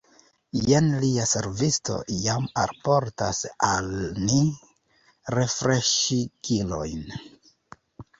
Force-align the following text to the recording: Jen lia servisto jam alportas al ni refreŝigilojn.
Jen 0.67 0.85
lia 1.01 1.25
servisto 1.31 1.97
jam 2.21 2.47
alportas 2.61 3.41
al 3.67 3.89
ni 4.21 4.39
refreŝigilojn. 5.35 7.05